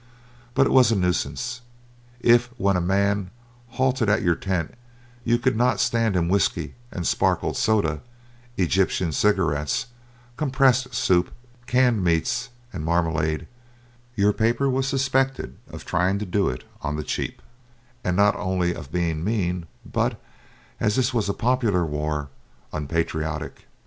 [0.55, 1.61] But it was a nuisance.
[2.21, 3.29] If, when a man
[3.77, 4.73] halted at your tent,
[5.23, 8.01] you could not stand him whiskey and sparklet soda,
[8.57, 9.85] Egyptian cigarettes,
[10.37, 11.29] compressed soup,
[11.67, 13.45] canned meats, and marmalade,
[14.15, 17.39] your paper was suspected of trying to do it "on the cheap,"
[18.03, 20.19] and not only of being mean, but,
[20.79, 22.29] as this was a popular war,
[22.73, 23.67] unpatriotic.